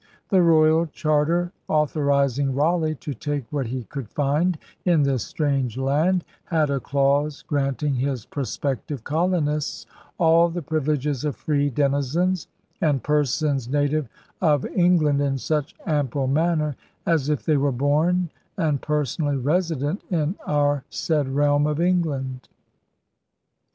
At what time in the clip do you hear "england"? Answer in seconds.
14.65-15.21, 21.79-22.49